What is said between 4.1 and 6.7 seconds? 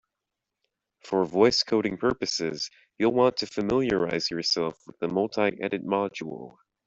yourself with the multiedit module.